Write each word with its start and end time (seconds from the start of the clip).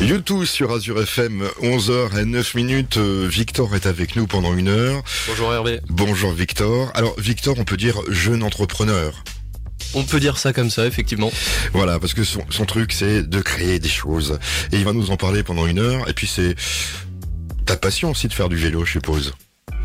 YouTube 0.00 0.44
sur 0.44 0.72
Azure 0.72 1.00
FM, 1.00 1.42
11h 1.62 2.20
et 2.20 2.24
9 2.26 2.54
minutes. 2.54 2.98
Euh, 2.98 3.26
Victor 3.28 3.74
est 3.74 3.86
avec 3.86 4.14
nous 4.14 4.26
pendant 4.26 4.54
une 4.54 4.68
heure. 4.68 5.02
Bonjour 5.26 5.52
Hervé. 5.52 5.80
Bonjour 5.88 6.32
Victor. 6.32 6.90
Alors 6.94 7.18
Victor, 7.18 7.56
on 7.58 7.64
peut 7.64 7.78
dire 7.78 7.98
jeune 8.08 8.42
entrepreneur. 8.42 9.24
On 9.94 10.02
peut 10.02 10.20
dire 10.20 10.36
ça 10.36 10.52
comme 10.52 10.68
ça, 10.68 10.86
effectivement. 10.86 11.32
Voilà, 11.72 11.98
parce 11.98 12.12
que 12.12 12.24
son, 12.24 12.42
son 12.50 12.66
truc, 12.66 12.92
c'est 12.92 13.22
de 13.22 13.40
créer 13.40 13.78
des 13.78 13.88
choses. 13.88 14.38
Et 14.70 14.76
il 14.76 14.84
va 14.84 14.92
nous 14.92 15.10
en 15.10 15.16
parler 15.16 15.42
pendant 15.42 15.66
une 15.66 15.78
heure. 15.78 16.08
Et 16.08 16.12
puis 16.12 16.26
c'est 16.26 16.54
ta 17.64 17.76
passion 17.76 18.10
aussi 18.10 18.28
de 18.28 18.34
faire 18.34 18.50
du 18.50 18.56
vélo, 18.56 18.84
je 18.84 18.92
suppose. 18.92 19.32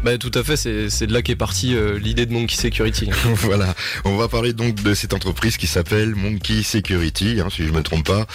Bah 0.03 0.17
tout 0.17 0.31
à 0.33 0.43
fait, 0.43 0.57
c'est 0.57 1.05
de 1.05 1.13
là 1.13 1.21
qu'est 1.21 1.35
partie 1.35 1.75
euh, 1.75 1.99
l'idée 1.99 2.25
de 2.25 2.33
Monkey 2.33 2.55
Security. 2.55 3.09
voilà, 3.35 3.75
on 4.03 4.17
va 4.17 4.27
parler 4.27 4.51
donc 4.51 4.81
de 4.81 4.95
cette 4.95 5.13
entreprise 5.13 5.57
qui 5.57 5.67
s'appelle 5.67 6.15
Monkey 6.15 6.63
Security, 6.63 7.39
hein, 7.39 7.49
si 7.55 7.67
je 7.67 7.71
me 7.71 7.83
trompe 7.83 8.07
pas. 8.07 8.25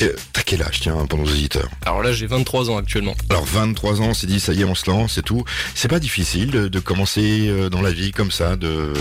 Euh, 0.00 0.12
T'as 0.32 0.42
quel 0.42 0.62
âge, 0.62 0.78
tiens, 0.80 0.94
pour 1.06 1.18
nos 1.18 1.24
auditeurs? 1.24 1.68
Alors 1.84 2.04
là, 2.04 2.12
j'ai 2.12 2.28
23 2.28 2.70
ans 2.70 2.76
actuellement. 2.76 3.16
Alors 3.30 3.44
23 3.44 4.00
ans, 4.00 4.14
c'est 4.14 4.28
dit, 4.28 4.38
ça 4.38 4.52
y 4.52 4.60
est, 4.60 4.64
on 4.64 4.76
se 4.76 4.88
lance 4.88 5.18
et 5.18 5.22
tout. 5.22 5.44
C'est 5.74 5.88
pas 5.88 5.98
difficile 5.98 6.52
de, 6.52 6.68
de 6.68 6.78
commencer 6.78 7.48
euh, 7.48 7.68
dans 7.68 7.82
la 7.82 7.90
vie 7.90 8.12
comme 8.12 8.30
ça, 8.30 8.54
de 8.54 8.92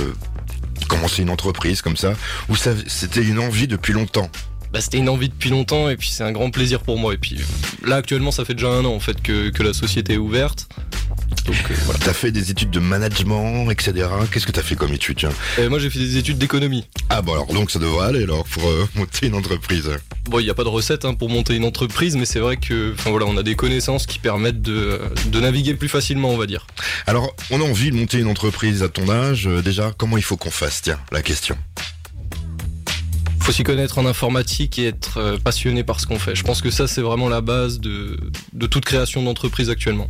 commencer 0.87 1.21
une 1.21 1.29
entreprise 1.29 1.83
comme 1.83 1.97
ça, 1.97 2.13
ou 2.49 2.55
ça, 2.55 2.71
c'était 2.87 3.23
une 3.23 3.37
envie 3.37 3.67
depuis 3.67 3.93
longtemps? 3.93 4.29
Bah 4.73 4.79
c'était 4.79 4.97
une 4.97 5.09
envie 5.09 5.27
depuis 5.27 5.49
longtemps 5.49 5.89
et 5.89 5.97
puis 5.97 6.09
c'est 6.09 6.23
un 6.23 6.31
grand 6.31 6.49
plaisir 6.49 6.79
pour 6.79 6.97
moi. 6.97 7.13
Et 7.13 7.17
puis 7.17 7.37
là 7.85 7.97
actuellement, 7.97 8.31
ça 8.31 8.45
fait 8.45 8.53
déjà 8.53 8.69
un 8.69 8.85
an 8.85 8.93
en 8.93 9.01
fait 9.01 9.21
que, 9.21 9.49
que 9.49 9.63
la 9.63 9.73
société 9.73 10.13
est 10.13 10.17
ouverte. 10.17 10.69
Donc 11.45 11.55
euh, 11.71 11.73
voilà. 11.85 11.99
T'as 12.03 12.13
fait 12.13 12.31
des 12.31 12.51
études 12.51 12.69
de 12.69 12.79
management, 12.79 13.69
etc. 13.71 14.07
Qu'est-ce 14.31 14.45
que 14.45 14.51
t'as 14.51 14.61
fait 14.61 14.75
comme 14.75 14.93
études 14.93 15.17
tiens 15.17 15.29
Et 15.57 15.67
moi 15.69 15.79
j'ai 15.79 15.89
fait 15.89 15.99
des 15.99 16.17
études 16.17 16.37
d'économie. 16.37 16.85
Ah 17.09 17.21
bon 17.21 17.33
alors 17.33 17.47
donc 17.47 17.71
ça 17.71 17.79
devrait 17.79 18.07
aller 18.07 18.23
alors 18.23 18.43
pour 18.45 18.67
euh, 18.67 18.87
monter 18.95 19.27
une 19.27 19.35
entreprise. 19.35 19.89
Bon, 20.25 20.39
il 20.39 20.43
n'y 20.43 20.49
a 20.49 20.53
pas 20.53 20.63
de 20.63 20.69
recette 20.69 21.03
hein, 21.05 21.13
pour 21.15 21.29
monter 21.29 21.55
une 21.55 21.65
entreprise, 21.65 22.15
mais 22.15 22.25
c'est 22.25 22.39
vrai 22.39 22.57
que, 22.57 22.93
enfin 22.93 23.09
voilà, 23.09 23.25
on 23.25 23.37
a 23.37 23.43
des 23.43 23.55
connaissances 23.55 24.05
qui 24.05 24.19
permettent 24.19 24.61
de, 24.61 24.99
de 25.27 25.39
naviguer 25.39 25.73
plus 25.73 25.89
facilement, 25.89 26.29
on 26.29 26.37
va 26.37 26.45
dire. 26.45 26.67
Alors 27.07 27.35
on 27.49 27.59
a 27.59 27.63
envie 27.63 27.89
de 27.91 27.95
monter 27.95 28.19
une 28.19 28.27
entreprise 28.27 28.83
à 28.83 28.89
ton 28.89 29.09
âge. 29.09 29.47
euh, 29.47 29.61
déjà 29.61 29.91
comment 29.97 30.17
il 30.17 30.23
faut 30.23 30.37
qu'on 30.37 30.51
fasse 30.51 30.81
Tiens 30.83 30.99
la 31.11 31.21
question? 31.21 31.57
Faut 33.51 33.57
s'y 33.57 33.63
connaître 33.63 33.97
en 33.97 34.05
informatique 34.05 34.79
et 34.79 34.87
être 34.87 35.17
euh, 35.17 35.37
passionné 35.37 35.83
par 35.83 35.99
ce 35.99 36.07
qu'on 36.07 36.19
fait. 36.19 36.35
Je 36.35 36.43
pense 36.43 36.61
que 36.61 36.69
ça, 36.71 36.87
c'est 36.87 37.01
vraiment 37.01 37.27
la 37.27 37.41
base 37.41 37.79
de, 37.79 38.17
de 38.53 38.65
toute 38.67 38.85
création 38.85 39.21
d'entreprise 39.23 39.69
actuellement. 39.69 40.09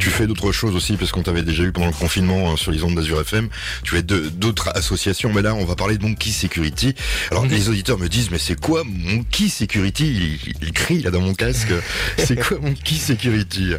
Tu 0.00 0.10
fais 0.10 0.26
d'autres 0.26 0.50
choses 0.52 0.74
aussi 0.74 0.96
parce 0.96 1.12
qu'on 1.12 1.22
t'avait 1.22 1.42
déjà 1.42 1.62
eu 1.62 1.70
pendant 1.72 1.86
le 1.86 1.92
confinement 1.92 2.52
euh, 2.52 2.56
sur 2.56 2.72
les 2.72 2.82
ondes 2.82 2.94
d'Azur 2.96 3.20
FM. 3.20 3.48
Tu 3.84 3.94
fais 3.94 4.02
de- 4.02 4.28
d'autres 4.30 4.70
associations, 4.74 5.32
mais 5.32 5.42
là 5.42 5.54
on 5.54 5.64
va 5.64 5.76
parler 5.76 5.96
de 5.96 6.02
Monkey 6.02 6.30
Security. 6.30 6.94
Alors 7.30 7.44
Mhm. 7.44 7.50
les 7.50 7.68
auditeurs 7.68 7.98
me 7.98 8.08
disent 8.08 8.30
mais 8.30 8.38
c'est 8.38 8.58
quoi 8.60 8.82
Monkey 8.84 9.48
Security? 9.48 10.38
Il, 10.46 10.54
il 10.62 10.72
crie 10.72 11.02
là 11.02 11.10
dans 11.12 11.20
mon 11.20 11.34
casque. 11.34 11.72
c'est 12.18 12.36
quoi 12.36 12.58
Monkey 12.58 12.96
Security? 12.96 13.74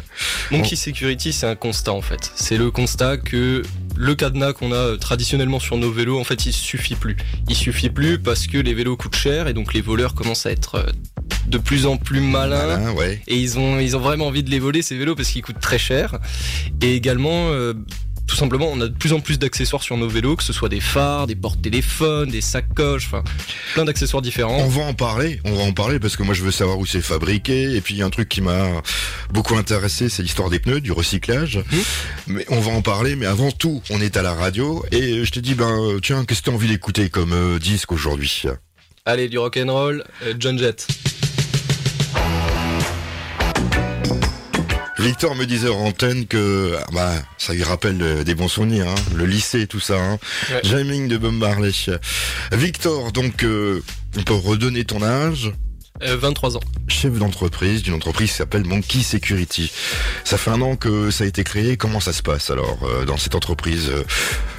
Monkey 0.50 0.76
Security, 0.76 1.32
c'est 1.32 1.46
un 1.46 1.56
constat 1.56 1.92
en 1.92 2.00
fait. 2.02 2.32
C'est 2.36 2.56
le 2.56 2.70
constat 2.70 3.18
que 3.18 3.62
le 3.96 4.14
cadenas 4.14 4.52
qu'on 4.52 4.72
a 4.72 4.76
euh, 4.76 4.96
traditionnellement 4.96 5.60
sur 5.60 5.76
nos 5.76 5.90
vélos, 5.90 6.18
en 6.18 6.24
fait, 6.24 6.46
il 6.46 6.52
suffit 6.52 6.94
plus. 6.94 7.16
Il 7.48 7.54
suffit 7.54 7.90
plus 7.90 8.18
parce 8.18 8.46
que 8.46 8.58
les 8.58 8.74
vélos 8.74 8.96
coûtent 8.96 9.16
cher 9.16 9.48
et 9.48 9.54
donc 9.54 9.74
les 9.74 9.80
voleurs 9.80 10.14
commencent 10.14 10.46
à 10.46 10.50
être 10.50 10.76
euh, 10.76 10.90
de 11.46 11.58
plus 11.58 11.86
en 11.86 11.96
plus 11.96 12.20
malins. 12.20 12.66
Malin, 12.66 12.92
ouais. 12.92 13.22
Et 13.26 13.36
ils 13.36 13.58
ont, 13.58 13.78
ils 13.78 13.96
ont 13.96 14.00
vraiment 14.00 14.26
envie 14.26 14.42
de 14.42 14.50
les 14.50 14.58
voler 14.58 14.82
ces 14.82 14.96
vélos 14.96 15.14
parce 15.14 15.28
qu'ils 15.30 15.42
coûtent 15.42 15.60
très 15.60 15.78
cher. 15.78 16.18
Et 16.82 16.94
également, 16.94 17.50
euh, 17.50 17.74
tout 18.26 18.36
simplement, 18.36 18.68
on 18.70 18.80
a 18.80 18.88
de 18.88 18.94
plus 18.94 19.12
en 19.12 19.20
plus 19.20 19.38
d'accessoires 19.38 19.82
sur 19.82 19.96
nos 19.96 20.08
vélos, 20.08 20.36
que 20.36 20.42
ce 20.42 20.52
soit 20.52 20.68
des 20.68 20.80
phares, 20.80 21.26
des 21.26 21.36
porte-téléphones, 21.36 22.30
des 22.30 22.40
sacoches, 22.40 23.06
enfin, 23.06 23.22
plein 23.74 23.84
d'accessoires 23.84 24.22
différents. 24.22 24.58
On 24.58 24.68
va 24.68 24.82
en 24.82 24.94
parler, 24.94 25.40
on 25.44 25.52
va 25.52 25.62
en 25.62 25.72
parler 25.72 25.98
parce 25.98 26.16
que 26.16 26.22
moi 26.22 26.34
je 26.34 26.42
veux 26.42 26.50
savoir 26.50 26.78
où 26.78 26.86
c'est 26.86 27.02
fabriqué 27.02 27.74
et 27.74 27.80
puis 27.80 27.94
il 27.94 27.98
y 27.98 28.02
a 28.02 28.06
un 28.06 28.10
truc 28.10 28.28
qui 28.28 28.40
m'a 28.40 28.82
beaucoup 29.30 29.56
intéressé, 29.56 30.08
c'est 30.08 30.22
l'histoire 30.22 30.50
des 30.50 30.58
pneus, 30.58 30.80
du 30.80 30.92
recyclage. 30.92 31.60
Mais 32.26 32.44
on 32.48 32.60
va 32.60 32.72
en 32.72 32.82
parler, 32.82 33.16
mais 33.16 33.26
avant 33.26 33.50
tout, 33.50 33.82
on 33.90 34.00
est 34.00 34.16
à 34.16 34.22
la 34.22 34.34
radio 34.34 34.84
et 34.90 35.24
je 35.24 35.30
te 35.30 35.40
dis 35.40 35.54
ben 35.54 35.70
euh, 35.70 36.00
tiens, 36.00 36.24
qu'est-ce 36.24 36.40
que 36.40 36.50
t'as 36.50 36.54
envie 36.54 36.68
d'écouter 36.68 37.10
comme 37.10 37.32
euh, 37.32 37.58
disque 37.58 37.92
aujourd'hui? 37.92 38.44
Allez, 39.04 39.28
du 39.28 39.38
rock'n'roll, 39.38 40.02
euh, 40.22 40.34
John 40.38 40.58
Jett. 40.58 40.86
Victor 45.04 45.34
me 45.34 45.44
disait 45.44 45.68
en 45.68 45.80
antenne 45.84 46.26
que 46.26 46.76
ah 46.80 46.86
bah 46.92 47.12
ça 47.36 47.52
lui 47.52 47.62
rappelle 47.62 48.00
euh, 48.00 48.24
des 48.24 48.34
bons 48.34 48.48
souvenirs, 48.48 48.88
hein, 48.88 48.94
le 49.14 49.26
lycée 49.26 49.66
tout 49.66 49.78
ça, 49.80 50.00
hein. 50.00 50.18
Ouais. 50.50 50.60
Jamming 50.64 51.08
de 51.08 51.18
Bob 51.18 51.34
Marley. 51.34 51.72
Victor, 52.52 53.12
donc 53.12 53.44
euh, 53.44 53.82
on 54.16 54.22
peut 54.22 54.34
redonner 54.34 54.84
ton 54.84 55.02
âge. 55.02 55.52
Euh, 56.02 56.16
23 56.16 56.56
ans. 56.56 56.60
chef 56.88 57.12
d'entreprise 57.12 57.82
d'une 57.82 57.94
entreprise 57.94 58.30
qui 58.30 58.36
s'appelle 58.36 58.64
Monkey 58.64 59.00
Security. 59.02 59.70
Ça 60.24 60.36
fait 60.38 60.50
un 60.50 60.60
an 60.62 60.74
que 60.74 61.10
ça 61.12 61.22
a 61.24 61.26
été 61.26 61.44
créé. 61.44 61.76
Comment 61.76 62.00
ça 62.00 62.12
se 62.12 62.22
passe 62.22 62.50
alors 62.50 62.78
euh, 62.82 63.04
dans 63.04 63.16
cette 63.16 63.34
entreprise 63.36 63.90
euh, 63.90 64.02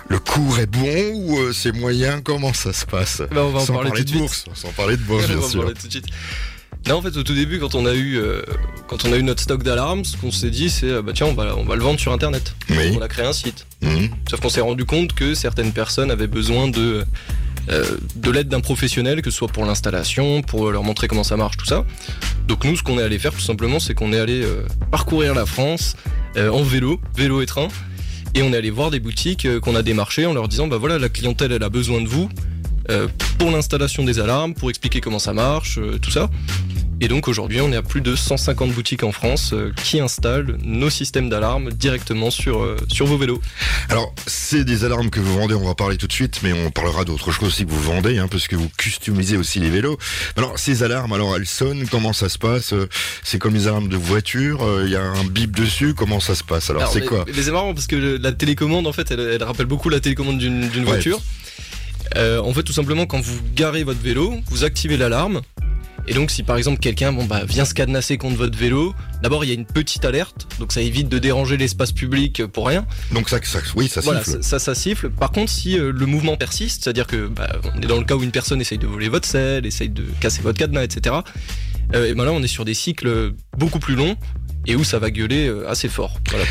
Le 0.07 0.19
cours 0.19 0.59
est 0.59 0.65
bon 0.65 1.11
ou 1.13 1.39
euh, 1.39 1.51
c'est 1.53 1.73
moyen? 1.73 2.21
Comment 2.21 2.53
ça 2.53 2.71
se 2.71 2.85
passe? 2.85 3.21
Bah, 3.31 3.43
on 3.43 3.49
va 3.49 3.59
en 3.59 3.65
Sans 3.65 3.73
parler 3.73 4.03
de 4.03 4.11
bourse, 4.13 4.45
sans 4.53 4.71
parler 4.71 4.95
de 4.95 5.01
bourse 5.01 5.23
On 5.25 5.27
bien 5.27 5.37
va 5.37 5.45
en 5.45 5.49
sûr. 5.49 5.59
parler 5.61 5.73
tout 5.75 5.87
de 5.87 5.91
suite. 5.91 6.05
Non, 6.87 6.97
en 6.97 7.01
fait, 7.01 7.17
au 7.17 7.23
tout 7.23 7.33
début, 7.33 7.57
quand 7.59 7.73
on 7.73 7.87
a 7.87 7.95
eu, 7.95 8.17
euh, 8.17 8.43
quand 8.87 9.05
on 9.05 9.13
a 9.13 9.17
eu 9.17 9.23
notre 9.23 9.41
stock 9.41 9.63
d'alarmes, 9.63 10.05
ce 10.05 10.17
qu'on 10.17 10.29
s'est 10.31 10.51
dit, 10.51 10.69
c'est, 10.69 10.89
euh, 10.89 11.01
bah 11.01 11.13
tiens, 11.15 11.25
on 11.25 11.33
va, 11.33 11.55
on 11.57 11.63
va 11.63 11.75
le 11.75 11.81
vendre 11.81 11.99
sur 11.99 12.13
Internet. 12.13 12.53
Oui. 12.69 12.93
On 12.95 13.01
a 13.01 13.07
créé 13.07 13.25
un 13.25 13.33
site. 13.33 13.65
Mhm. 13.81 14.09
Sauf 14.29 14.39
qu'on 14.39 14.49
s'est 14.49 14.61
rendu 14.61 14.85
compte 14.85 15.13
que 15.13 15.33
certaines 15.33 15.71
personnes 15.71 16.11
avaient 16.11 16.27
besoin 16.27 16.67
de, 16.67 17.03
euh, 17.69 17.97
de 18.15 18.29
l'aide 18.29 18.49
d'un 18.49 18.59
professionnel, 18.59 19.23
que 19.23 19.31
ce 19.31 19.37
soit 19.37 19.47
pour 19.47 19.65
l'installation, 19.65 20.43
pour 20.43 20.71
leur 20.71 20.83
montrer 20.83 21.07
comment 21.07 21.23
ça 21.23 21.37
marche, 21.37 21.57
tout 21.57 21.65
ça. 21.65 21.85
Donc 22.47 22.63
nous, 22.65 22.75
ce 22.75 22.83
qu'on 22.83 22.99
est 22.99 23.03
allé 23.03 23.17
faire, 23.17 23.33
tout 23.33 23.39
simplement, 23.39 23.79
c'est 23.79 23.95
qu'on 23.95 24.13
est 24.13 24.19
allé 24.19 24.43
euh, 24.43 24.61
parcourir 24.91 25.33
la 25.33 25.47
France 25.47 25.95
en 26.37 26.63
vélo, 26.63 26.99
vélo 27.15 27.41
et 27.41 27.45
train, 27.45 27.69
et 28.33 28.43
on 28.43 28.51
est 28.51 28.57
allé 28.57 28.69
voir 28.69 28.91
des 28.91 28.99
boutiques 28.99 29.47
qu'on 29.61 29.73
a 29.73 29.81
démarchées 29.81 30.25
en 30.25 30.33
leur 30.33 30.49
disant, 30.49 30.67
bah 30.67 30.75
voilà, 30.75 30.99
la 30.99 31.07
clientèle, 31.07 31.53
elle 31.53 31.63
a 31.63 31.69
besoin 31.69 32.01
de 32.01 32.09
vous 32.09 32.29
euh, 32.89 33.07
pour 33.39 33.49
l'installation 33.49 34.03
des 34.03 34.19
alarmes, 34.19 34.53
pour 34.53 34.69
expliquer 34.69 35.01
comment 35.01 35.17
ça 35.17 35.33
marche, 35.33 35.79
euh, 35.79 35.97
tout 35.99 36.11
ça. 36.11 36.29
Et 37.01 37.09
donc 37.09 37.27
aujourd'hui, 37.27 37.59
on 37.59 37.71
est 37.73 37.75
à 37.75 37.81
plus 37.81 37.99
de 37.99 38.15
150 38.15 38.71
boutiques 38.71 39.03
en 39.03 39.11
France 39.11 39.51
euh, 39.53 39.71
qui 39.83 39.99
installent 39.99 40.57
nos 40.63 40.89
systèmes 40.89 41.29
d'alarme 41.29 41.71
directement 41.71 42.31
sur, 42.31 42.63
euh, 42.63 42.77
sur 42.87 43.05
vos 43.05 43.17
vélos. 43.17 43.41
Alors 43.89 44.13
c'est 44.27 44.63
des 44.63 44.85
alarmes 44.85 45.09
que 45.09 45.19
vous 45.19 45.33
vendez. 45.37 45.55
On 45.55 45.65
va 45.67 45.75
parler 45.75 45.97
tout 45.97 46.07
de 46.07 46.13
suite, 46.13 46.39
mais 46.41 46.53
on 46.53 46.71
parlera 46.71 47.03
d'autres 47.03 47.31
choses 47.31 47.49
aussi 47.49 47.65
que 47.65 47.71
vous 47.71 47.81
vendez, 47.81 48.17
hein, 48.17 48.27
parce 48.29 48.47
que 48.47 48.55
vous 48.55 48.69
customisez 48.77 49.35
aussi 49.35 49.59
les 49.59 49.69
vélos. 49.69 49.97
Alors 50.37 50.57
ces 50.57 50.83
alarmes, 50.83 51.11
alors 51.11 51.35
elles 51.35 51.45
sonnent. 51.45 51.85
Comment 51.89 52.13
ça 52.13 52.29
se 52.29 52.37
passe 52.37 52.71
Euh, 52.73 52.87
C'est 53.23 53.39
comme 53.39 53.53
les 53.55 53.67
alarmes 53.67 53.89
de 53.89 53.97
voiture. 53.97 54.63
euh, 54.63 54.83
Il 54.85 54.91
y 54.91 54.95
a 54.95 55.03
un 55.03 55.23
bip 55.25 55.51
dessus. 55.55 55.93
Comment 55.95 56.21
ça 56.21 56.33
se 56.33 56.43
passe 56.45 56.69
Alors, 56.69 56.83
Alors, 56.83 56.93
c'est 56.93 57.05
quoi? 57.05 57.25
mais 57.27 57.41
C'est 57.43 57.51
marrant 57.51 57.73
parce 57.73 57.87
que 57.87 57.95
la 58.21 58.31
télécommande, 58.31 58.87
en 58.87 58.93
fait, 58.93 59.11
elle, 59.11 59.19
elle 59.19 59.43
rappelle 59.43 59.65
beaucoup 59.65 59.89
la 59.89 59.99
télécommande 59.99 60.37
d'une 60.37 60.63
Ouais. 60.63 60.79
voiture. 60.83 61.19
Euh, 62.17 62.39
en 62.39 62.53
fait, 62.53 62.63
tout 62.63 62.71
simplement, 62.71 63.05
quand 63.07 63.19
vous 63.19 63.37
garez 63.55 63.83
votre 63.83 63.99
vélo, 63.99 64.35
vous 64.49 64.63
activez 64.63 64.95
l'alarme. 64.95 65.41
Et 66.07 66.13
donc, 66.13 66.29
si 66.31 66.43
par 66.43 66.57
exemple 66.57 66.79
quelqu'un 66.79 67.11
bon, 67.11 67.25
bah, 67.25 67.43
vient 67.45 67.65
se 67.65 67.73
cadenasser 67.73 68.17
contre 68.17 68.35
votre 68.37 68.57
vélo, 68.57 68.93
d'abord 69.23 69.43
il 69.43 69.47
y 69.47 69.51
a 69.51 69.55
une 69.55 69.65
petite 69.65 70.05
alerte, 70.05 70.47
donc 70.59 70.71
ça 70.71 70.81
évite 70.81 71.09
de 71.09 71.17
déranger 71.17 71.57
l'espace 71.57 71.91
public 71.91 72.45
pour 72.45 72.67
rien. 72.67 72.85
Donc 73.11 73.29
ça, 73.29 73.39
ça, 73.43 73.59
oui, 73.75 73.87
ça 73.87 74.01
Voilà, 74.01 74.23
siffle. 74.23 74.37
ça, 74.43 74.49
ça, 74.49 74.59
ça 74.59 74.75
siffle. 74.75 75.09
Par 75.09 75.31
contre, 75.31 75.51
si 75.51 75.79
euh, 75.79 75.91
le 75.91 76.05
mouvement 76.05 76.37
persiste, 76.37 76.83
c'est-à-dire 76.83 77.07
que 77.07 77.27
bah, 77.27 77.49
on 77.75 77.81
est 77.81 77.87
dans 77.87 77.97
le 77.97 78.03
cas 78.05 78.15
où 78.15 78.23
une 78.23 78.31
personne 78.31 78.61
essaye 78.61 78.77
de 78.77 78.87
voler 78.87 79.09
votre 79.09 79.27
selle, 79.27 79.65
essaye 79.65 79.89
de 79.89 80.05
casser 80.19 80.41
votre 80.41 80.57
cadenas, 80.59 80.83
etc. 80.83 81.15
euh, 81.95 82.07
et 82.09 82.13
ben 82.13 82.25
là, 82.25 82.31
on 82.31 82.43
est 82.43 82.47
sur 82.47 82.65
des 82.65 82.73
cycles 82.75 83.33
beaucoup 83.57 83.79
plus 83.79 83.95
longs 83.95 84.15
et 84.67 84.75
où 84.75 84.83
ça 84.83 84.99
va 84.99 85.11
gueuler 85.11 85.47
euh, 85.47 85.69
assez 85.69 85.87
fort. 85.89 86.13
Voilà. 86.29 86.45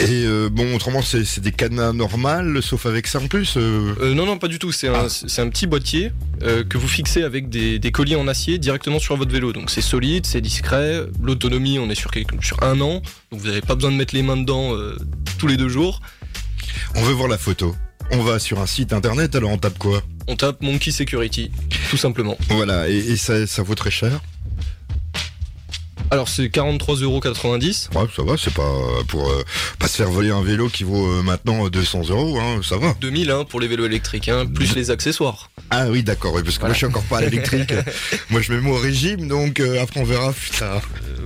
Et 0.00 0.24
euh, 0.24 0.48
bon, 0.50 0.74
autrement, 0.76 1.02
c'est 1.02 1.40
des 1.40 1.52
cadenas 1.52 1.92
normales, 1.92 2.62
sauf 2.62 2.86
avec 2.86 3.06
ça 3.06 3.18
en 3.20 3.26
plus. 3.26 3.56
euh. 3.56 3.94
Euh, 4.00 4.14
non, 4.14 4.26
non, 4.26 4.38
pas 4.38 4.48
du 4.48 4.58
tout. 4.58 4.70
C'est 4.72 4.88
un, 4.88 5.06
Ah. 5.06 5.40
un 5.42 5.48
petit 5.48 5.66
boîtier 5.66 6.12
que 6.40 6.78
vous 6.78 6.86
fixez 6.88 7.22
avec 7.24 7.48
des, 7.48 7.78
des 7.80 7.90
colliers 7.90 8.14
en 8.16 8.28
acier 8.28 8.58
directement 8.58 8.98
sur 9.00 9.16
votre 9.16 9.32
vélo. 9.32 9.52
Donc 9.52 9.70
c'est 9.70 9.80
solide, 9.80 10.24
c'est 10.26 10.40
discret. 10.40 11.00
L'autonomie, 11.22 11.78
on 11.80 11.90
est 11.90 11.94
sur, 11.96 12.10
quelque- 12.12 12.36
sur 12.44 12.62
un 12.62 12.80
an. 12.80 13.02
Donc 13.32 13.40
vous 13.40 13.46
n'avez 13.48 13.60
pas 13.60 13.74
besoin 13.74 13.90
de 13.90 13.96
mettre 13.96 14.14
les 14.14 14.22
mains 14.22 14.36
dedans 14.36 14.72
tous 15.38 15.46
les 15.48 15.56
deux 15.56 15.68
jours. 15.68 16.00
On 16.94 17.02
veut 17.02 17.12
voir 17.12 17.28
la 17.28 17.38
photo. 17.38 17.74
On 18.10 18.22
va 18.22 18.38
sur 18.38 18.60
un 18.60 18.66
site 18.66 18.92
internet, 18.94 19.34
alors 19.34 19.50
on 19.50 19.58
tape 19.58 19.76
quoi? 19.78 20.02
On 20.28 20.36
tape 20.36 20.62
Monkey 20.62 20.90
Security, 20.92 21.50
tout 21.90 21.96
simplement. 21.98 22.38
Voilà, 22.48 22.88
et, 22.88 22.96
et 22.96 23.16
ça, 23.16 23.46
ça 23.46 23.62
vaut 23.62 23.74
très 23.74 23.90
cher. 23.90 24.20
Alors 26.10 26.28
c'est 26.28 26.46
43,90€. 26.46 27.94
Ouais, 27.94 28.06
ça 28.14 28.22
va, 28.22 28.36
c'est 28.38 28.54
pas 28.54 28.62
euh, 28.62 29.02
pour 29.08 29.28
euh, 29.28 29.42
pas 29.78 29.88
se 29.88 29.96
faire 29.96 30.08
voler 30.10 30.30
un 30.30 30.42
vélo 30.42 30.68
qui 30.68 30.84
vaut 30.84 31.06
euh, 31.06 31.22
maintenant 31.22 31.68
200 31.68 32.08
euros, 32.10 32.38
hein, 32.40 32.60
ça 32.62 32.78
va. 32.78 32.94
2000 33.00 33.30
hein, 33.30 33.44
pour 33.48 33.60
les 33.60 33.68
vélos 33.68 33.84
électriques, 33.86 34.28
hein, 34.28 34.46
plus 34.46 34.74
les 34.74 34.90
accessoires. 34.90 35.50
Ah 35.70 35.86
oui, 35.90 36.02
d'accord, 36.02 36.32
oui, 36.34 36.42
parce 36.42 36.56
que 36.56 36.62
moi 36.64 36.72
je 36.72 36.78
suis 36.78 36.86
encore 36.86 37.02
pas 37.04 37.18
à 37.18 37.20
l'électrique. 37.22 37.72
moi 38.30 38.40
je 38.40 38.52
mets 38.52 38.60
moi 38.60 38.78
au 38.78 38.80
régime, 38.80 39.28
donc 39.28 39.60
euh, 39.60 39.82
après 39.82 40.00
on 40.00 40.04
verra. 40.04 40.32
Euh, 40.62 40.78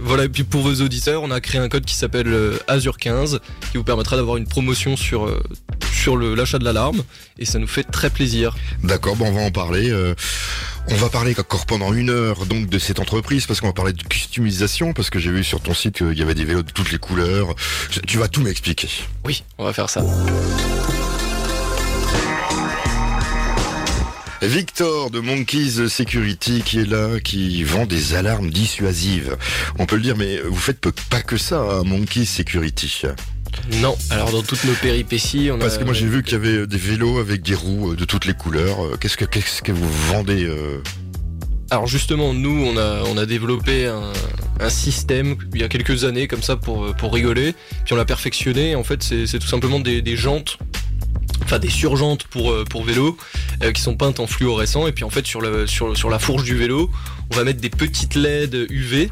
Voilà, 0.02 0.25
et 0.25 0.29
puis 0.29 0.43
pour 0.43 0.62
vos 0.62 0.75
auditeurs, 0.82 1.23
on 1.23 1.31
a 1.31 1.40
créé 1.40 1.61
un 1.61 1.69
code 1.69 1.85
qui 1.85 1.94
s'appelle 1.94 2.35
Azure 2.67 2.96
15, 2.99 3.38
qui 3.70 3.76
vous 3.76 3.85
permettra 3.85 4.17
d'avoir 4.17 4.37
une 4.37 4.49
promotion 4.49 4.96
sur, 4.96 5.28
sur 6.02 6.16
l'achat 6.16 6.58
de 6.58 6.64
l'alarme 6.64 7.04
et 7.38 7.44
ça 7.44 7.60
nous 7.60 7.69
fait 7.69 7.84
très 7.84 8.10
plaisir. 8.10 8.56
D'accord, 8.82 9.14
bon, 9.14 9.26
on 9.28 9.32
va 9.32 9.43
en 9.43 9.52
parler. 9.52 9.88
euh, 9.88 10.16
on 10.88 10.96
va 10.96 11.08
parler 11.08 11.32
encore 11.38 11.64
pendant 11.64 11.93
une 11.93 12.10
heure 12.10 12.44
donc 12.46 12.69
de 12.69 12.81
cette 12.81 12.99
entreprise 12.99 13.46
parce 13.46 13.60
qu'on 13.60 13.69
va 13.69 13.72
parler 13.72 13.93
de 13.93 14.02
customisation 14.02 14.94
parce 14.94 15.10
que 15.10 15.20
j'ai 15.20 15.31
vu 15.31 15.44
sur 15.44 15.60
ton 15.60 15.75
site 15.75 15.99
qu'il 15.99 16.19
y 16.19 16.22
avait 16.22 16.34
des 16.34 16.44
vélos 16.44 16.64
de 16.64 16.72
toutes 16.72 16.90
les 16.90 16.99
couleurs. 16.99 17.54
Tu 18.08 18.19
vas 18.19 18.26
tout 18.26 18.40
m'expliquer. 18.40 18.88
Oui, 19.25 19.44
on 19.58 19.64
va 19.64 19.72
faire 19.72 19.88
ça. 19.88 20.04
Victor 24.43 25.12
de 25.12 25.20
Monkeys 25.20 25.88
Security 25.88 26.62
qui 26.62 26.81
est 26.81 26.84
là, 26.84 27.20
qui 27.20 27.62
vend 27.62 27.87
des 27.87 28.14
alarmes 28.14 28.50
dissuasives. 28.50 29.37
On 29.78 29.87
peut 29.87 29.94
le 29.94 30.02
dire, 30.02 30.16
mais 30.16 30.40
vous 30.40 30.56
faites 30.56 30.81
pas 31.10 31.22
que 31.22 31.37
ça 31.37 31.60
à 31.60 31.82
Monkeys 31.84 32.26
Security. 32.26 33.02
Non, 33.81 33.96
alors 34.10 34.31
dans 34.32 34.43
toutes 34.43 34.64
nos 34.64 34.75
péripéties, 34.75 35.50
on 35.52 35.58
Parce 35.58 35.76
a... 35.76 35.78
que 35.78 35.84
moi 35.84 35.94
j'ai 35.94 36.06
vu 36.06 36.22
qu'il 36.22 36.32
y 36.32 36.37
avait 36.37 36.66
des 36.66 36.76
vélos 36.76 37.19
avec 37.19 37.43
des 37.43 37.54
roues 37.54 37.93
euh, 37.93 37.96
de 37.96 38.04
toutes 38.04 38.25
les 38.25 38.34
couleurs. 38.34 38.84
Euh, 38.84 38.96
Qu'est-ce 39.00 39.16
que 39.16 39.25
qu'est-ce 39.25 39.62
que 39.62 39.72
vous 39.72 39.88
vendez 40.08 40.44
euh? 40.44 40.82
Alors 41.70 41.87
justement, 41.87 42.34
nous, 42.34 42.66
on 42.66 42.76
a, 42.76 43.02
on 43.06 43.16
a 43.16 43.25
développé 43.25 43.87
un, 43.87 44.12
un 44.60 44.69
système 44.69 45.37
il 45.54 45.60
y 45.60 45.64
a 45.64 45.69
quelques 45.69 46.04
années 46.04 46.28
comme 46.28 46.43
ça 46.43 46.56
pour, 46.56 46.94
pour 46.96 47.14
rigoler. 47.14 47.54
Puis 47.84 47.94
on 47.94 47.96
l'a 47.96 48.04
perfectionné. 48.04 48.75
En 48.76 48.84
fait, 48.84 49.02
c'est 49.02 49.26
c'est 49.26 49.38
tout 49.38 49.46
simplement 49.46 49.81
des, 49.81 50.02
des 50.02 50.16
jantes, 50.16 50.58
enfin 51.44 51.58
des 51.58 51.70
surjantes 51.70 52.25
pour, 52.25 52.50
euh, 52.50 52.64
pour 52.69 52.84
vélo, 52.84 53.16
euh, 53.62 53.72
qui 53.72 53.81
sont 53.81 53.96
peintes 53.96 54.20
en 54.20 54.26
fluorescent. 54.26 54.87
Et 54.87 54.93
puis 54.93 55.04
en 55.04 55.10
fait, 55.10 55.26
sur, 55.26 55.40
le, 55.40 55.66
sur, 55.66 55.96
sur 55.96 56.10
la 56.10 56.19
fourche 56.19 56.44
du 56.44 56.56
vélo, 56.56 56.90
on 57.32 57.37
va 57.37 57.44
mettre 57.44 57.60
des 57.60 57.70
petites 57.70 58.16
LED 58.16 58.66
UV. 58.69 59.10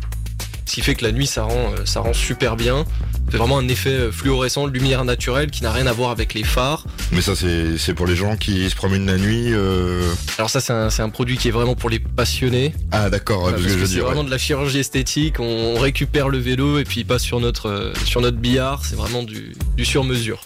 Ce 0.67 0.75
qui 0.75 0.83
fait 0.83 0.95
que 0.95 1.05
la 1.05 1.13
nuit, 1.13 1.27
ça 1.27 1.45
rend, 1.45 1.73
euh, 1.73 1.87
ça 1.87 2.01
rend 2.01 2.13
super 2.13 2.57
bien. 2.57 2.85
C'est 3.31 3.37
vraiment 3.37 3.59
un 3.59 3.69
effet 3.69 3.91
euh, 3.91 4.11
fluorescent, 4.13 4.67
lumière 4.67 5.05
naturelle, 5.05 5.51
qui 5.51 5.63
n'a 5.63 5.71
rien 5.73 5.87
à 5.87 5.93
voir 5.93 6.11
avec 6.11 6.35
les 6.35 6.43
phares. 6.43 6.85
Mais 7.13 7.21
ça 7.21 7.33
c'est 7.37 7.95
pour 7.95 8.07
les 8.07 8.17
gens 8.17 8.37
qui 8.37 8.69
se 8.69 8.75
promènent 8.75 9.07
la 9.07 9.17
nuit. 9.19 9.53
euh. 9.53 10.03
Alors 10.39 10.51
ça, 10.51 10.61
c'est 10.61 10.73
un, 10.73 10.89
un 10.99 11.09
produit 11.11 11.37
qui 11.39 11.47
est 11.49 11.53
vraiment 11.53 11.75
pour 11.77 11.91
les 11.91 12.01
passionnés. 12.01 12.75
Ah 12.91 13.09
d'accord, 13.09 13.45
ouais, 13.45 13.53
parce 13.53 13.63
que 13.63 13.69
parce 13.69 13.75
que 13.77 13.81
veux 13.83 13.87
c'est 13.87 14.01
vraiment 14.01 14.21
ouais. 14.21 14.27
de 14.27 14.31
la 14.31 14.39
chirurgie 14.39 14.81
esthétique, 14.81 15.39
on, 15.39 15.79
récupère 15.79 16.29
le 16.29 16.39
vélo 16.39 16.79
et 16.79 16.85
puis 16.85 17.01
il 17.01 17.05
passe 17.07 17.23
sur 17.23 17.39
notre, 17.41 17.69
euh, 17.69 17.93
sur 18.05 18.21
notre 18.21 18.37
billard, 18.39 18.85
c'est 18.85 18.97
vraiment 18.97 19.23
du, 19.23 19.53
du 19.77 19.85
sur-mesure. 19.85 20.45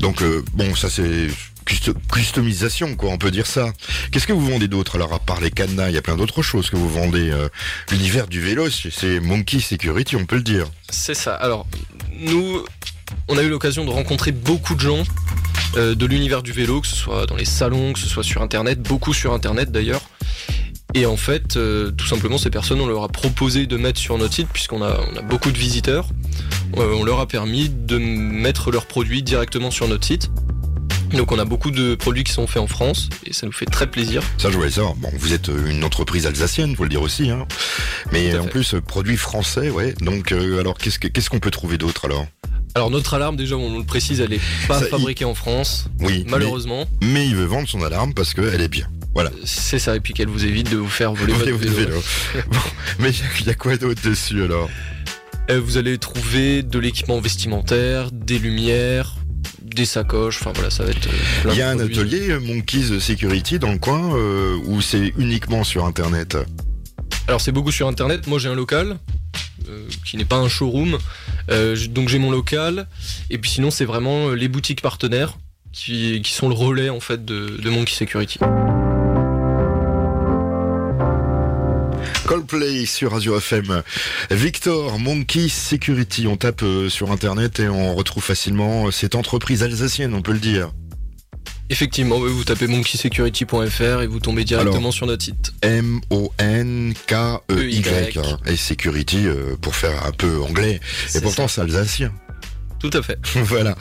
Donc 0.00 0.22
euh, 0.22 0.42
bon, 0.54 0.74
ça 0.74 0.88
c'est 0.90 1.28
custo- 1.66 1.94
customisation 2.12 2.96
quoi, 2.96 3.10
on 3.10 3.18
peut 3.18 3.30
dire 3.30 3.46
ça. 3.46 3.72
Qu'est-ce 4.10 4.26
que 4.26 4.32
vous 4.32 4.50
vendez 4.50 4.66
d'autre? 4.68 4.96
Alors 4.96 5.12
à 5.12 5.18
part 5.18 5.40
les 5.40 5.50
cadenas 5.50 5.90
Il 5.90 5.94
y 5.94 5.98
a 5.98 6.02
plein 6.02 6.16
d'autres 6.16 6.42
choses 6.42 6.70
que 6.70 6.76
vous 6.76 6.88
vendez. 6.88 7.32
L'univers 7.92 8.26
du 8.26 8.40
vélo, 8.40 8.68
c'est 8.70 9.20
Monkey 9.20 9.60
Security, 9.60 10.16
on 10.16 10.24
peut 10.26 10.36
le 10.36 10.42
dire. 10.42 10.66
C'est 10.90 11.14
ça. 11.14 11.34
Alors, 11.34 11.66
nous, 12.24 12.64
on 13.28 13.38
a 13.38 13.42
eu 13.42 13.48
l'occasion 13.48 13.84
de 13.84 13.90
rencontrer 13.90 14.32
beaucoup 14.32 14.74
de 14.74 14.80
gens 14.80 15.02
euh, 15.76 15.94
de 15.94 16.06
l'univers 16.06 16.42
du 16.42 16.52
vélo, 16.52 16.80
que 16.80 16.86
ce 16.86 16.96
soit 16.96 17.26
dans 17.26 17.36
les 17.36 17.44
salons, 17.44 17.92
que 17.92 17.98
ce 17.98 18.08
soit 18.08 18.22
sur 18.22 18.42
Internet, 18.42 18.80
beaucoup 18.80 19.12
sur 19.12 19.32
Internet 19.32 19.70
d'ailleurs. 19.70 20.02
Et 20.94 21.06
en 21.06 21.16
fait, 21.16 21.56
euh, 21.56 21.90
tout 21.90 22.06
simplement, 22.06 22.38
ces 22.38 22.50
personnes, 22.50 22.80
on 22.80 22.86
leur 22.86 23.02
a 23.02 23.08
proposé 23.08 23.66
de 23.66 23.76
mettre 23.76 23.98
sur 23.98 24.16
notre 24.16 24.32
site, 24.32 24.48
puisqu'on 24.52 24.82
a, 24.82 25.00
beaucoup 25.28 25.50
de 25.50 25.58
visiteurs, 25.58 26.08
euh, 26.76 26.94
on 26.94 27.02
leur 27.02 27.18
a 27.18 27.26
permis 27.26 27.68
de 27.68 27.98
mettre 27.98 28.70
leurs 28.70 28.86
produits 28.86 29.22
directement 29.22 29.72
sur 29.72 29.88
notre 29.88 30.06
site. 30.06 30.30
Donc 31.14 31.32
on 31.32 31.38
a 31.38 31.44
beaucoup 31.44 31.70
de 31.70 31.94
produits 31.94 32.24
qui 32.24 32.32
sont 32.32 32.46
faits 32.46 32.62
en 32.62 32.66
France, 32.66 33.08
et 33.24 33.32
ça 33.32 33.46
nous 33.46 33.52
fait 33.52 33.66
très 33.66 33.86
plaisir. 33.86 34.22
Ça, 34.38 34.50
je 34.50 34.56
voulais 34.56 34.70
savoir. 34.70 34.94
Bon, 34.96 35.10
vous 35.16 35.32
êtes 35.32 35.48
euh, 35.48 35.70
une 35.70 35.84
entreprise 35.84 36.26
alsacienne, 36.26 36.74
faut 36.76 36.82
le 36.84 36.88
dire 36.90 37.02
aussi. 37.02 37.30
Hein. 37.30 37.46
Mais 38.12 38.36
en 38.36 38.44
fait. 38.44 38.50
plus, 38.50 38.74
euh, 38.74 38.80
produit 38.80 39.16
français, 39.16 39.70
ouais. 39.70 39.94
Donc, 40.00 40.32
euh, 40.32 40.58
alors, 40.60 40.76
qu'est-ce 40.76 40.98
que- 40.98 41.08
qu'est-ce 41.08 41.30
qu'on 41.30 41.38
peut 41.40 41.50
trouver 41.52 41.78
d'autre 41.78 42.04
alors? 42.06 42.26
Alors 42.76 42.90
notre 42.90 43.14
alarme, 43.14 43.36
déjà, 43.36 43.54
on 43.56 43.78
le 43.78 43.84
précise, 43.84 44.20
elle 44.20 44.32
est 44.32 44.40
pas 44.66 44.80
Ça, 44.80 44.86
il- 44.86 44.90
fabriquée 44.90 45.24
en 45.24 45.34
France, 45.34 45.86
Oui, 46.00 46.24
malheureusement. 46.28 46.86
Mais, 47.00 47.06
mais 47.08 47.26
il 47.28 47.36
veut 47.36 47.44
vendre 47.44 47.68
son 47.68 47.82
alarme 47.82 48.12
parce 48.14 48.34
qu'elle 48.34 48.60
est 48.60 48.68
bien. 48.68 48.88
Voilà. 49.14 49.30
C'est 49.44 49.78
ça, 49.78 49.94
et 49.94 50.00
puis 50.00 50.12
qu'elle 50.12 50.26
vous 50.28 50.44
évite 50.44 50.70
de 50.72 50.76
vous 50.76 50.88
faire 50.88 51.14
voler 51.14 51.32
votre 51.34 51.44
vélo. 51.52 51.72
vélo. 51.72 52.02
Bon, 52.50 52.58
mais 52.98 53.10
il 53.40 53.46
y 53.46 53.50
a 53.50 53.54
quoi 53.54 53.76
d'autre 53.76 54.02
dessus 54.02 54.42
alors? 54.42 54.68
Euh, 55.50 55.60
vous 55.64 55.76
allez 55.76 55.98
trouver 55.98 56.62
de 56.64 56.78
l'équipement 56.80 57.20
vestimentaire, 57.20 58.10
des 58.10 58.38
lumières, 58.40 59.14
des 59.74 59.84
sacoches, 59.84 60.38
enfin 60.40 60.52
voilà, 60.54 60.70
ça 60.70 60.84
va 60.84 60.90
être 60.90 61.06
euh, 61.08 61.50
Il 61.52 61.58
y 61.58 61.62
a 61.62 61.68
un 61.70 61.76
produits. 61.76 61.98
atelier 61.98 62.30
euh, 62.30 62.40
Monkeys 62.40 63.00
Security 63.00 63.58
dans 63.58 63.72
le 63.72 63.78
coin 63.78 64.14
euh, 64.16 64.56
où 64.66 64.80
c'est 64.80 65.12
uniquement 65.18 65.64
sur 65.64 65.84
Internet. 65.84 66.36
Alors 67.28 67.40
c'est 67.40 67.52
beaucoup 67.52 67.72
sur 67.72 67.88
internet, 67.88 68.26
moi 68.26 68.38
j'ai 68.38 68.48
un 68.50 68.54
local 68.54 68.98
euh, 69.68 69.86
qui 70.04 70.16
n'est 70.18 70.24
pas 70.26 70.36
un 70.36 70.48
showroom, 70.48 70.98
Euh, 71.50 71.76
donc 71.88 72.08
j'ai 72.08 72.18
mon 72.18 72.30
local, 72.30 72.86
et 73.30 73.36
puis 73.38 73.50
sinon 73.50 73.70
c'est 73.70 73.84
vraiment 73.84 74.30
les 74.30 74.48
boutiques 74.48 74.80
partenaires 74.82 75.36
qui, 75.72 76.20
qui 76.22 76.32
sont 76.32 76.48
le 76.48 76.54
relais 76.54 76.88
en 76.90 77.00
fait 77.00 77.24
de, 77.24 77.58
de 77.62 77.70
Monkey 77.70 77.92
Security. 77.94 78.38
Coldplay 82.26 82.86
sur 82.86 83.12
Radio 83.12 83.36
FM. 83.36 83.82
Victor, 84.30 84.98
Monkey 84.98 85.48
Security. 85.48 86.26
On 86.26 86.36
tape 86.36 86.62
euh, 86.62 86.88
sur 86.88 87.10
Internet 87.12 87.60
et 87.60 87.68
on 87.68 87.94
retrouve 87.94 88.22
facilement 88.24 88.86
euh, 88.86 88.90
cette 88.90 89.14
entreprise 89.14 89.62
alsacienne, 89.62 90.14
on 90.14 90.22
peut 90.22 90.32
le 90.32 90.38
dire. 90.38 90.72
Effectivement, 91.70 92.18
vous 92.18 92.44
tapez 92.44 92.66
monkeysecurity.fr 92.66 94.02
et 94.02 94.06
vous 94.06 94.20
tombez 94.20 94.44
directement 94.44 94.78
Alors, 94.78 94.92
sur 94.92 95.06
notre 95.06 95.24
site. 95.24 95.52
M-O-N-K-E-Y. 95.62 97.42
E-Y. 97.50 98.18
hein. 98.18 98.38
Et 98.46 98.56
Security 98.56 99.26
euh, 99.26 99.56
pour 99.60 99.74
faire 99.74 100.06
un 100.06 100.12
peu 100.12 100.42
anglais. 100.42 100.80
Et 101.14 101.20
pourtant, 101.20 101.48
c'est 101.48 101.60
alsacien. 101.62 102.12
Tout 102.80 102.90
à 102.92 103.02
fait. 103.02 103.18
voilà. 103.34 103.76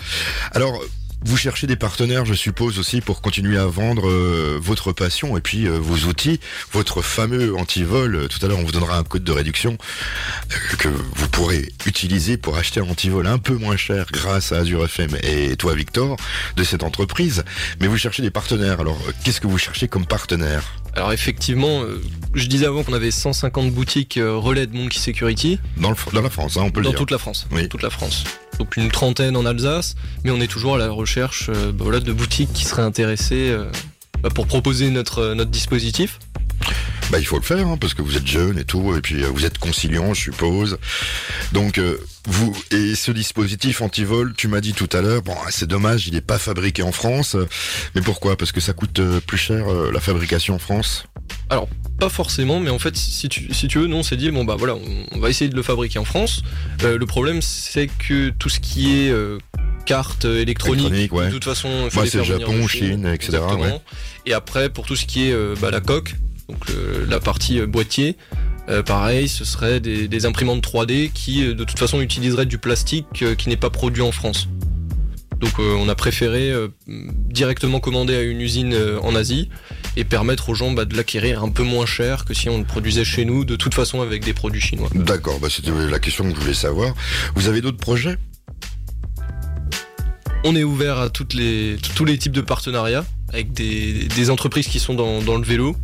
Alors, 0.52 0.82
vous 1.26 1.38
cherchez 1.38 1.68
des 1.68 1.76
partenaires, 1.76 2.26
je 2.26 2.34
suppose 2.34 2.80
aussi, 2.80 3.02
pour 3.02 3.22
continuer 3.22 3.58
à 3.58 3.66
vendre 3.66 4.10
euh, 4.10 4.60
votre 4.62 4.92
passion 4.92 5.38
et 5.38 5.42
puis 5.42 5.68
euh, 5.68 5.78
vos 5.80 6.08
outils, 6.10 6.40
votre 6.72 7.02
fameux 7.02 7.56
antivol. 7.56 8.16
Euh, 8.16 8.28
Tout 8.28 8.44
à 8.46 8.50
l'heure, 8.50 8.60
on 8.60 8.64
vous 8.64 8.72
donnera 8.72 8.98
un 8.98 9.04
code 9.04 9.24
de 9.24 9.32
réduction 9.32 9.78
que 10.78 10.90
vous 10.90 11.28
pourrez 11.30 11.72
utiliser 11.86 12.38
pour 12.38 12.58
acheter 12.58 12.80
un 12.82 12.90
antivol 12.90 13.26
un 13.28 13.38
peu 13.38 13.56
moins 13.56 13.78
cher 13.78 14.06
grâce 14.12 14.52
à 14.52 14.58
Azure 14.58 14.84
FM 14.86 15.18
et 15.24 15.56
toi, 15.56 15.74
Victor, 15.76 16.18
de 16.58 16.64
cette 16.64 16.84
entreprise. 16.84 17.44
Mais 17.80 17.88
vous 17.88 17.98
cherchez 17.98 18.22
des 18.22 18.32
partenaires. 18.32 18.80
Alors, 18.82 19.00
qu'est-ce 19.24 19.40
que 19.42 19.48
vous 19.48 19.58
cherchez 19.58 19.88
comme 19.88 20.06
partenaire? 20.06 20.64
Alors 20.96 21.12
effectivement, 21.12 21.82
je 22.36 22.46
disais 22.46 22.68
avant 22.68 22.84
qu'on 22.84 22.94
avait 22.94 23.10
150 23.10 23.72
boutiques 23.72 24.20
relais 24.22 24.68
de 24.68 24.76
Monkey 24.78 25.00
Security 25.00 25.58
dans, 25.78 25.90
le, 25.90 25.96
dans 26.14 26.22
la 26.22 26.30
France, 26.30 26.56
hein, 26.58 26.62
on 26.66 26.70
peut 26.70 26.82
le 26.82 26.84
dans 26.84 26.90
dire. 26.92 27.00
toute 27.00 27.10
la 27.10 27.18
France. 27.18 27.48
Oui. 27.52 27.68
Toute 27.68 27.82
la 27.82 27.90
France. 27.90 28.24
Donc 28.60 28.78
une 28.78 28.90
trentaine 28.90 29.36
en 29.36 29.46
Alsace, 29.46 29.96
mais 30.24 30.32
on 30.32 30.40
est 30.40 30.48
toujours 30.48 30.76
à 30.76 30.78
la 30.78 30.90
recherche 30.90 31.50
euh, 31.50 31.72
bah 31.72 31.84
voilà, 31.84 32.00
de 32.00 32.14
boutiques 32.14 32.54
qui 32.54 32.66
seraient 32.66 32.84
intéressées 32.84 33.50
euh, 33.50 33.66
bah, 34.22 34.30
pour 34.30 34.48
proposer 34.48 34.90
notre, 34.90 35.20
euh, 35.20 35.36
notre 35.36 35.52
dispositif. 35.52 36.20
Bah, 37.12 37.20
il 37.20 37.26
faut 37.26 37.36
le 37.38 37.44
faire, 37.44 37.68
hein, 37.68 37.78
parce 37.80 37.94
que 37.94 38.02
vous 38.02 38.18
êtes 38.18 38.26
jeune 38.26 38.58
et 38.58 38.64
tout, 38.64 38.96
et 38.96 39.02
puis 39.02 39.22
vous 39.24 39.46
êtes 39.46 39.58
conciliant, 39.58 40.14
je 40.14 40.22
suppose. 40.22 40.78
Donc, 41.52 41.80
vous 42.26 42.56
et 42.72 42.96
ce 42.96 43.12
dispositif 43.12 43.82
anti-vol, 43.82 44.34
tu 44.36 44.48
m'as 44.48 44.62
dit 44.62 44.74
tout 44.74 44.90
à 44.94 45.02
l'heure, 45.02 45.22
bon, 45.22 45.36
c'est 45.50 45.68
dommage, 45.68 46.08
il 46.08 46.14
n'est 46.14 46.22
pas 46.22 46.40
fabriqué 46.40 46.82
en 46.82 46.94
France. 46.94 47.36
Mais 47.94 48.02
pourquoi? 48.02 48.38
Parce 48.38 48.52
que 48.52 48.62
ça 48.62 48.74
coûte 48.74 49.02
plus 49.28 49.38
cher 49.38 49.66
la 49.92 50.00
fabrication 50.00 50.56
en 50.56 50.60
France? 50.60 51.06
Alors 51.54 51.68
pas 52.00 52.10
forcément, 52.10 52.60
mais 52.60 52.70
en 52.72 52.80
fait 52.80 52.98
si 52.98 53.30
tu, 53.30 53.54
si 53.54 53.68
tu 53.68 53.78
veux, 53.80 53.88
nous 53.88 53.98
on 53.98 54.04
s'est 54.04 54.18
dit 54.18 54.32
bon 54.32 54.44
bah 54.44 54.56
voilà, 54.58 54.76
on, 54.76 55.06
on 55.12 55.20
va 55.20 55.30
essayer 55.30 55.50
de 55.50 55.56
le 55.56 55.62
fabriquer 55.64 56.00
en 56.00 56.06
France. 56.06 56.42
Euh, 56.84 56.98
le 56.98 57.06
problème 57.06 57.42
c'est 57.42 57.88
que 57.88 58.30
tout 58.30 58.50
ce 58.50 58.60
qui 58.60 59.04
est 59.06 59.10
euh, 59.12 59.38
carte 59.86 60.26
électronique, 60.26 60.88
Électronique, 60.88 61.14
ouais. 61.14 61.28
de 61.28 61.32
toute 61.32 61.44
façon, 61.44 61.70
il 61.86 61.92
faut 61.92 62.00
Bah, 62.00 62.06
les 62.06 62.10
faire 62.10 62.24
Japon, 62.24 62.68
Chine, 62.68 63.06
etc., 63.06 63.40
ouais. 63.60 63.80
Et 64.26 64.34
après 64.34 64.70
pour 64.70 64.86
tout 64.86 64.96
ce 64.96 65.06
qui 65.06 65.30
est 65.30 65.34
euh, 65.34 65.56
bah, 65.62 65.70
la 65.72 65.82
coque, 65.82 66.16
donc 66.50 66.68
le- 66.70 67.06
la 67.06 67.20
partie 67.20 67.60
euh, 67.60 67.68
boîtier. 67.68 68.18
euh, 68.70 68.82
pareil, 68.82 69.28
ce 69.28 69.44
serait 69.46 69.80
des, 69.80 70.08
des 70.08 70.26
imprimantes 70.26 70.66
3D 70.66 71.12
qui 71.12 71.46
euh, 71.46 71.54
de 71.54 71.64
toute 71.66 71.78
façon 71.80 72.02
utiliseraient 72.02 72.46
du 72.48 72.58
plastique 72.58 73.22
euh, 73.22 73.36
qui 73.36 73.50
n'est 73.50 73.58
pas 73.58 73.70
produit 73.70 74.02
en 74.02 74.12
France. 74.12 74.48
Donc 75.44 75.60
euh, 75.60 75.76
on 75.78 75.90
a 75.90 75.96
préféré 75.96 76.52
euh, 76.52 76.70
directement 76.88 77.82
commander 77.82 78.16
à 78.16 78.22
une 78.22 78.40
usine 78.40 78.74
euh, 78.74 78.98
en 79.02 79.14
Asie 79.14 79.50
et 79.98 80.06
permettre 80.06 80.48
aux 80.48 80.56
gens 80.56 80.72
bah, 80.72 80.86
de 80.86 80.96
l'acquérir 80.96 81.44
un 81.44 81.50
peu 81.50 81.64
moins 81.64 81.86
cher 81.86 82.24
que 82.24 82.34
si 82.34 82.48
on 82.48 82.60
le 82.60 82.64
produisait 82.64 83.04
chez 83.04 83.26
nous, 83.26 83.44
de 83.44 83.58
toute 83.58 83.74
façon 83.74 84.02
avec 84.02 84.24
des 84.24 84.34
produits 84.34 84.62
chinois. 84.62 84.88
D'accord, 84.96 85.42
bah, 85.42 85.50
c'était 85.52 85.72
la 85.72 86.00
question 86.00 86.24
que 86.24 86.34
je 86.34 86.40
voulais 86.40 86.54
savoir. 86.54 86.94
Vous 87.36 87.50
avez 87.50 87.60
d'autres 87.60 87.78
projets? 87.78 88.16
On 90.46 90.56
est 90.56 90.64
ouvert 90.64 90.98
à 90.98 91.10
toutes 91.10 91.34
les, 91.34 91.76
tous 91.94 92.06
les 92.06 92.18
types 92.18 92.32
de 92.32 92.42
partenariats 92.42 93.04
avec 93.28 93.52
des, 93.52 94.06
des 94.16 94.30
entreprises 94.30 94.68
qui 94.68 94.80
sont 94.80 94.94
dans, 94.94 95.22
dans 95.22 95.36
le 95.36 95.44
vélo. 95.44 95.76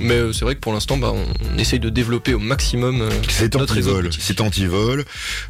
Mais 0.00 0.14
euh, 0.14 0.32
c'est 0.32 0.44
vrai 0.44 0.54
que 0.54 0.60
pour 0.60 0.72
l'instant, 0.72 0.96
bah, 0.96 1.12
on, 1.14 1.24
on 1.54 1.58
essaye 1.58 1.80
de 1.80 1.88
développer 1.90 2.34
au 2.34 2.38
maximum 2.38 3.00
euh, 3.02 3.10
C'est 3.28 3.56
anti-vol. 3.56 4.10
C'est 4.18 4.40
anti-vol. 4.40 5.04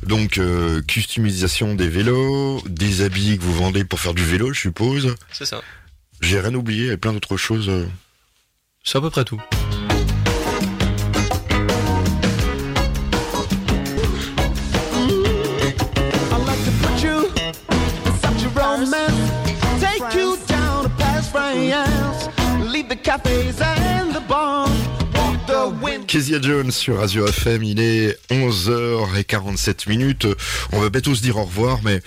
Donc, 0.07 0.39
euh, 0.39 0.83
customisation 0.83 1.75
des 1.75 1.89
vélos, 1.89 2.63
des 2.69 3.03
habits 3.03 3.39
que 3.39 3.43
vous 3.43 3.55
vendez 3.55 3.85
pour 3.85 4.01
faire 4.01 4.15
du 4.15 4.25
vélo, 4.25 4.53
je 4.53 4.61
suppose. 4.61 5.15
C'est 5.33 5.47
ça. 5.47 5.63
J'ai 6.21 6.41
rien 6.41 6.55
oublié, 6.55 6.85
il 6.85 6.89
y 6.89 6.93
a 6.93 6.97
plein 6.97 7.13
d'autres 7.13 7.37
choses. 7.37 7.69
euh. 7.69 7.87
C'est 8.83 8.99
à 8.99 9.01
peu 9.01 9.11
près 9.11 9.25
tout. 9.25 9.41
Cafés 23.05 23.61
and 23.61 24.15
the 24.15 24.27
bars. 24.27 24.71
Kezia 26.07 26.41
Jones 26.41 26.71
sur 26.71 26.97
Radio 26.99 27.27
FM, 27.27 27.63
il 27.63 27.81
est 27.81 28.19
11h47 28.31 29.89
minutes. 29.89 30.27
On 30.73 30.81
va 30.81 30.89
bientôt 30.89 31.15
se 31.15 31.21
dire 31.21 31.37
au 31.37 31.45
revoir, 31.45 31.81
mais 31.85 32.01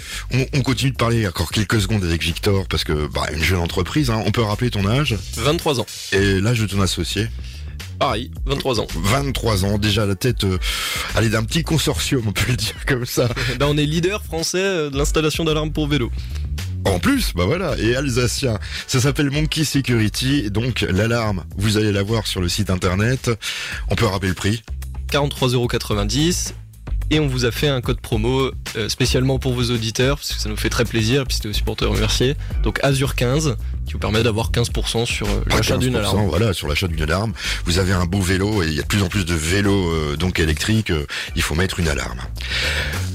on, 0.54 0.62
continue 0.62 0.92
de 0.92 0.98
parler 0.98 1.28
encore 1.28 1.52
quelques 1.52 1.80
secondes 1.82 2.04
avec 2.04 2.24
Victor, 2.24 2.66
parce 2.68 2.84
que 2.84 3.08
bah, 3.08 3.28
une 3.32 3.44
jeune 3.44 3.60
entreprise, 3.60 4.10
hein. 4.10 4.24
on 4.26 4.32
peut 4.32 4.42
rappeler 4.42 4.72
ton 4.72 4.88
âge? 4.88 5.16
23 5.38 5.80
ans. 5.80 5.86
Et 6.14 6.42
l'âge 6.42 6.60
de 6.60 6.66
ton 6.66 6.82
associé? 6.82 7.28
Pareil, 8.00 8.32
23 8.46 8.80
ans. 8.80 8.88
23 8.96 9.66
ans, 9.66 9.78
déjà 9.78 10.06
la 10.06 10.16
tête, 10.16 10.44
euh, 10.44 10.58
allez, 11.16 11.30
d'un 11.30 11.44
petit 11.44 11.64
consortium, 11.64 12.24
on 12.28 12.32
peut 12.32 12.50
le 12.50 12.56
dire 12.58 12.86
comme 12.88 13.06
ça. 13.06 13.30
ben, 13.60 13.68
on 13.70 13.78
est 13.78 13.86
leader 13.86 14.24
français 14.24 14.62
euh, 14.62 14.90
de 14.90 14.98
l'installation 14.98 15.46
d'alarmes 15.46 15.72
pour 15.72 15.88
vélo. 15.88 16.12
En 16.86 17.00
plus, 17.00 17.34
bah 17.34 17.46
voilà, 17.46 17.78
et 17.78 17.96
alsacien. 17.96 18.60
Ça 18.88 19.00
s'appelle 19.00 19.30
Monkey 19.30 19.64
Security, 19.64 20.50
donc 20.52 20.82
l'alarme, 20.82 21.44
vous 21.58 21.78
allez 21.78 21.92
la 21.92 22.04
voir 22.04 22.28
sur 22.28 22.42
le 22.42 22.50
site 22.50 22.70
internet. 22.70 23.32
On 23.90 23.96
peut 23.96 24.06
rappeler 24.06 24.30
le 24.30 24.36
prix 24.36 24.64
43,90€ 25.12 26.54
et 27.10 27.20
on 27.20 27.28
vous 27.28 27.46
a 27.46 27.52
fait 27.52 27.68
un 27.68 27.82
code 27.82 28.02
promo 28.02 28.52
euh, 28.76 28.90
spécialement 28.90 29.40
pour 29.40 29.54
vos 29.54 29.72
auditeurs 29.72 30.18
parce 30.18 30.34
que 30.34 30.42
ça 30.42 30.50
nous 30.50 30.58
fait 30.58 30.70
très 30.70 30.84
plaisir 30.84 31.26
puis 31.26 31.36
c'était 31.36 31.48
aussi 31.48 31.64
pour 31.64 31.78
te 31.78 31.86
remercier 31.86 32.36
donc 32.64 32.84
Azure 32.84 33.16
15 33.16 33.56
qui 33.88 33.94
vous 33.94 34.00
permet 34.00 34.24
d'avoir 34.24 34.52
15% 34.52 35.06
sur 35.06 35.28
euh, 35.28 35.44
l'achat 35.48 35.78
d'une 35.78 35.96
alarme 35.96 36.28
voilà 36.28 36.54
sur 36.54 36.68
l'achat 36.68 36.88
d'une 36.88 37.02
alarme 37.02 37.34
vous 37.66 37.80
avez 37.80 37.94
un 37.94 38.06
beau 38.06 38.22
vélo 38.22 38.62
et 38.64 38.68
il 38.68 38.74
y 38.74 38.80
a 38.80 38.84
de 38.84 38.88
plus 38.88 39.02
en 39.02 39.10
plus 39.10 39.26
de 39.26 39.34
vélos 39.34 39.90
euh, 39.90 40.16
donc 40.18 40.40
électriques 40.40 40.92
il 41.36 41.42
faut 41.42 41.56
mettre 41.56 41.80
une 41.80 41.88
alarme 41.88 42.20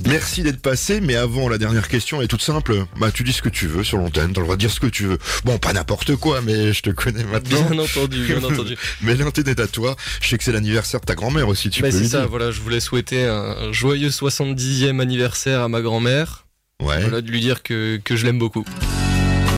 Merci 0.06 0.42
d'être 0.42 0.60
passé, 0.60 1.00
mais 1.00 1.14
avant 1.14 1.48
la 1.48 1.58
dernière 1.58 1.88
question 1.88 2.22
est 2.22 2.26
toute 2.26 2.42
simple. 2.42 2.84
Bah 2.98 3.10
tu 3.12 3.22
dis 3.22 3.32
ce 3.32 3.42
que 3.42 3.48
tu 3.48 3.66
veux 3.66 3.84
sur 3.84 3.98
l'antenne, 3.98 4.32
t'as 4.32 4.40
le 4.40 4.46
droit 4.46 4.56
de 4.56 4.60
dire 4.60 4.70
ce 4.70 4.80
que 4.80 4.86
tu 4.86 5.04
veux. 5.04 5.18
Bon, 5.44 5.58
pas 5.58 5.72
n'importe 5.72 6.16
quoi, 6.16 6.40
mais 6.42 6.72
je 6.72 6.82
te 6.82 6.90
connais 6.90 7.24
maintenant. 7.24 7.62
Bien 7.62 7.78
entendu, 7.78 8.24
bien 8.24 8.42
entendu. 8.42 8.76
mais 9.02 9.14
l'antenne 9.14 9.48
est 9.48 9.60
à 9.60 9.68
toi. 9.68 9.96
Je 10.20 10.28
sais 10.28 10.38
que 10.38 10.44
c'est 10.44 10.52
l'anniversaire 10.52 11.00
de 11.00 11.06
ta 11.06 11.14
grand-mère 11.14 11.48
aussi, 11.48 11.70
tu 11.70 11.82
bah, 11.82 11.90
C'est 11.90 12.04
ça, 12.04 12.26
voilà, 12.26 12.50
je 12.50 12.60
voulais 12.60 12.80
souhaiter 12.80 13.24
un 13.24 13.72
joyeux 13.72 14.08
70e 14.08 15.00
anniversaire 15.00 15.60
à 15.60 15.68
ma 15.68 15.80
grand-mère. 15.80 16.46
Ouais. 16.80 17.00
Voilà, 17.00 17.20
de 17.20 17.30
lui 17.30 17.40
dire 17.40 17.62
que, 17.62 18.00
que 18.02 18.16
je 18.16 18.26
l'aime 18.26 18.38
beaucoup. 18.38 18.64